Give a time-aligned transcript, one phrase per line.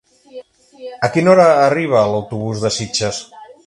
[1.05, 3.27] A quina hora arriba l'autobús de Sitges?